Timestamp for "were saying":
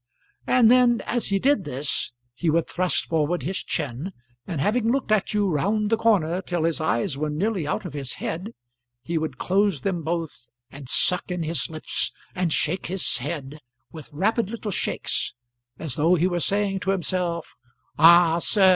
16.27-16.79